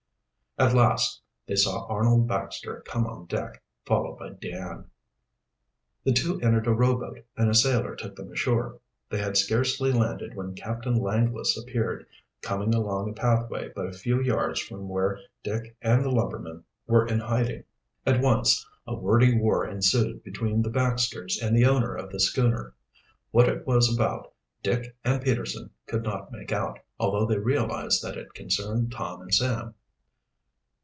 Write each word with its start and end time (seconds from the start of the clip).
At 0.59 0.75
last 0.75 1.21
they 1.47 1.55
saw 1.55 1.87
Arnold 1.87 2.27
Baxter 2.27 2.81
come 2.85 3.07
on 3.07 3.25
deck, 3.25 3.63
followed 3.85 4.19
by 4.19 4.31
Dan. 4.31 4.91
The 6.03 6.11
two 6.11 6.41
entered 6.41 6.67
a 6.67 6.73
rowboat 6.73 7.23
and 7.37 7.49
a 7.49 7.55
sailor 7.55 7.95
took 7.95 8.17
them 8.17 8.31
ashore. 8.31 8.79
They 9.09 9.17
had 9.19 9.37
scarcely 9.37 9.93
landed 9.93 10.35
when 10.35 10.53
Captain 10.53 10.93
Langless 11.01 11.57
appeared, 11.57 12.05
coming 12.41 12.75
along 12.75 13.09
a 13.09 13.13
pathway 13.13 13.69
but 13.73 13.87
a 13.87 13.93
few 13.93 14.21
yards 14.21 14.59
from 14.59 14.89
where 14.89 15.21
Dick 15.41 15.73
and 15.81 16.03
the 16.03 16.11
lumberman 16.11 16.65
were 16.85 17.07
in 17.07 17.21
hiding. 17.21 17.63
At 18.05 18.19
once 18.21 18.67
a 18.85 18.93
wordy 18.93 19.33
war 19.35 19.65
ensued 19.65 20.21
between 20.21 20.61
the 20.63 20.69
Baxters 20.69 21.39
and 21.41 21.55
the 21.57 21.65
owner 21.65 21.95
of 21.95 22.11
the 22.11 22.19
schooner. 22.19 22.73
What 23.31 23.47
it 23.47 23.65
was 23.65 23.91
about 23.91 24.33
Dick 24.61 24.95
and 25.05 25.23
Peterson 25.23 25.69
could 25.87 26.03
not 26.03 26.31
make 26.31 26.51
out, 26.51 26.77
although 26.99 27.25
they 27.25 27.39
realized 27.39 28.03
that 28.03 28.17
it 28.17 28.33
concerned 28.33 28.91
Tom 28.91 29.21
and 29.21 29.33
Sam. 29.33 29.75